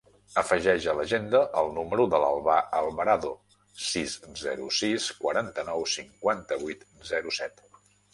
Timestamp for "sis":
3.89-4.15, 4.79-5.11